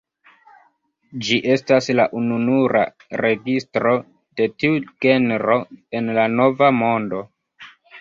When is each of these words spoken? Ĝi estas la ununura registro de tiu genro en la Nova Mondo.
Ĝi 1.27 1.37
estas 1.55 1.89
la 1.99 2.07
ununura 2.21 2.83
registro 3.23 3.93
de 4.41 4.51
tiu 4.59 4.83
genro 5.09 5.63
en 6.01 6.15
la 6.21 6.29
Nova 6.41 6.75
Mondo. 6.83 7.27